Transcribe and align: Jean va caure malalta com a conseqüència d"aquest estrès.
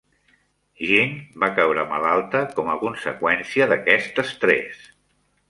Jean 0.91 1.11
va 1.43 1.49
caure 1.59 1.83
malalta 1.91 2.41
com 2.57 2.73
a 2.73 2.79
conseqüència 2.85 3.69
d"aquest 3.75 4.25
estrès. 4.27 4.83